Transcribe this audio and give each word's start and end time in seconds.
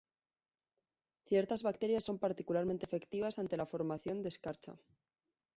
Ciertas 1.27 1.61
bacterias 1.67 2.05
son 2.07 2.17
particularmente 2.25 2.87
efectivas 2.87 3.35
ante 3.37 3.55
la 3.57 3.67
formación 3.67 4.23
de 4.23 4.29
escarcha. 4.29 4.73